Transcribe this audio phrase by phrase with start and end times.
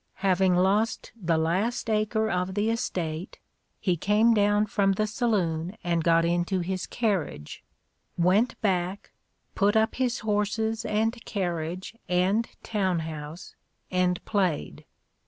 [0.25, 3.37] Having lost the last acre of the estate,
[3.79, 7.63] he came down from the saloon and got into his carriage;
[8.17, 9.11] went back;
[9.53, 13.53] put up his horses, and carriage, and town house,
[13.91, 14.85] and played.